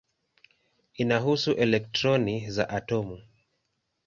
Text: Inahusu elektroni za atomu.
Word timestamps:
Inahusu 0.93 1.51
elektroni 1.53 2.49
za 2.49 2.69
atomu. 2.69 3.17